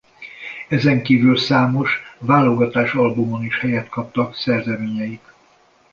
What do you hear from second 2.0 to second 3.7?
válogatásalbumon is